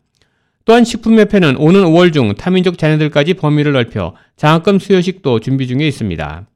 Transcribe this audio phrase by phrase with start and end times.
[0.64, 6.48] 또한 식품협회는 오는 5월 중 타민족 자녀들까지 범위를 넓혀 장학금 수여식도 준비 중에 있습니다.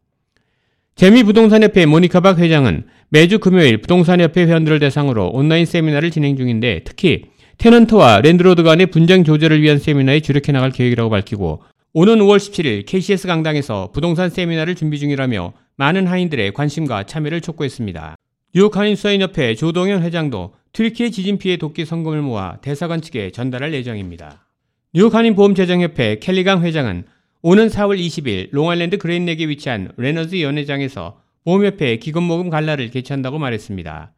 [0.96, 7.26] 재미부동산협회 모니카 박 회장은 매주 금요일 부동산협회 회원들을 대상으로 온라인 세미나를 진행 중인데 특히
[7.58, 11.62] tenant와 landlord 간의 분쟁 조절을 위한 세미나에 주력해 나갈 계획이라고 밝히고
[11.94, 18.16] 오는 5월 17일 KCS 강당에서 부동산 세미나를 준비 중이라며 많은 한인들의 관심과 참여를 촉구했습니다.
[18.54, 24.46] 뉴욕 한인 수산인협회 조동현 회장도 튀르키예 지진 피해 돕기 성금을 모아 대사관 측에 전달할 예정입니다.
[24.92, 27.04] 뉴욕 한인 보험재정협회 켈리강 회장은
[27.40, 34.12] 오는 4월 20일 롱아일랜드 그레잇넥에 위치한 레너즈 연회장에서 보험협회 기금모금 gala를 개최한다고 말했습니다.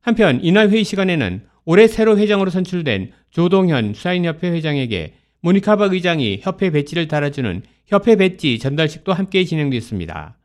[0.00, 5.12] 한편 이날 회의 시간에는 올해 새로 회장으로 선출된 조동현 수산인협회 회장에게
[5.42, 10.38] 모니카박 의장이 협회 배지를 달아주는 협회 배지 전달식도 함께 진행됐습니다.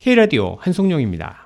[0.00, 1.43] K라디오 한송룡입니다.